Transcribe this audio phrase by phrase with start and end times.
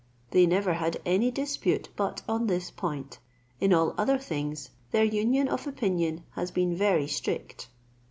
[0.31, 3.19] They never had any dispute but on this point;
[3.59, 7.67] in all other things their union of opinion has been very strict.